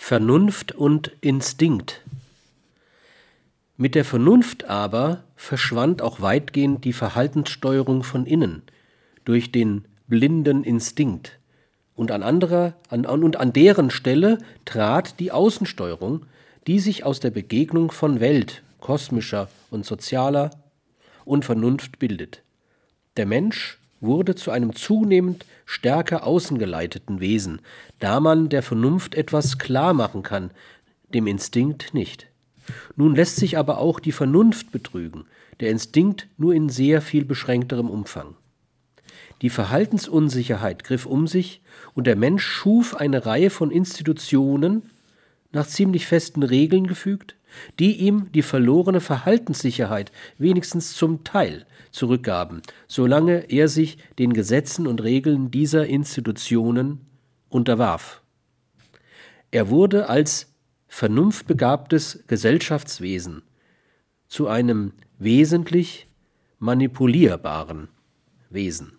Vernunft 0.00 0.72
und 0.72 1.12
Instinkt. 1.20 2.02
Mit 3.76 3.94
der 3.94 4.06
Vernunft 4.06 4.64
aber 4.64 5.24
verschwand 5.36 6.00
auch 6.00 6.22
weitgehend 6.22 6.86
die 6.86 6.94
Verhaltenssteuerung 6.94 8.04
von 8.04 8.24
innen 8.24 8.62
durch 9.26 9.52
den 9.52 9.84
blinden 10.06 10.64
Instinkt, 10.64 11.38
und 11.94 12.10
an 12.10 12.22
anderer 12.22 12.74
an, 12.88 13.04
und 13.04 13.36
an 13.36 13.52
deren 13.52 13.90
Stelle 13.90 14.38
trat 14.64 15.20
die 15.20 15.30
Außensteuerung, 15.30 16.24
die 16.66 16.78
sich 16.78 17.04
aus 17.04 17.20
der 17.20 17.30
Begegnung 17.30 17.90
von 17.90 18.20
Welt, 18.20 18.62
kosmischer 18.80 19.50
und 19.70 19.84
sozialer 19.84 20.50
und 21.26 21.44
Vernunft 21.44 21.98
bildet. 21.98 22.42
Der 23.18 23.26
Mensch 23.26 23.78
wurde 24.00 24.34
zu 24.34 24.50
einem 24.50 24.74
zunehmend 24.74 25.44
stärker 25.66 26.26
außengeleiteten 26.26 27.20
Wesen, 27.20 27.60
da 27.98 28.20
man 28.20 28.48
der 28.48 28.62
Vernunft 28.62 29.14
etwas 29.14 29.58
klar 29.58 29.94
machen 29.94 30.22
kann, 30.22 30.50
dem 31.12 31.26
Instinkt 31.26 31.94
nicht. 31.94 32.26
Nun 32.96 33.14
lässt 33.14 33.36
sich 33.36 33.58
aber 33.58 33.78
auch 33.78 34.00
die 34.00 34.12
Vernunft 34.12 34.72
betrügen, 34.72 35.24
der 35.60 35.70
Instinkt 35.70 36.28
nur 36.36 36.54
in 36.54 36.68
sehr 36.68 37.00
viel 37.02 37.24
beschränkterem 37.24 37.90
Umfang. 37.90 38.34
Die 39.42 39.50
Verhaltensunsicherheit 39.50 40.84
griff 40.84 41.06
um 41.06 41.26
sich 41.26 41.62
und 41.94 42.06
der 42.06 42.16
Mensch 42.16 42.44
schuf 42.44 42.94
eine 42.96 43.24
Reihe 43.24 43.50
von 43.50 43.70
Institutionen, 43.70 44.90
nach 45.52 45.66
ziemlich 45.66 46.06
festen 46.06 46.42
Regeln 46.42 46.86
gefügt, 46.86 47.36
die 47.78 47.96
ihm 47.96 48.30
die 48.32 48.42
verlorene 48.42 49.00
Verhaltenssicherheit 49.00 50.12
wenigstens 50.36 50.94
zum 50.94 51.24
Teil 51.24 51.66
zurückgaben, 51.90 52.62
solange 52.86 53.50
er 53.50 53.68
sich 53.68 53.98
den 54.18 54.32
Gesetzen 54.32 54.86
und 54.86 55.02
Regeln 55.02 55.50
dieser 55.50 55.86
Institutionen 55.86 57.00
unterwarf. 57.48 58.22
Er 59.50 59.70
wurde 59.70 60.08
als 60.08 60.52
vernunftbegabtes 60.88 62.24
Gesellschaftswesen 62.26 63.42
zu 64.26 64.48
einem 64.48 64.92
wesentlich 65.18 66.06
manipulierbaren 66.58 67.88
Wesen. 68.50 68.98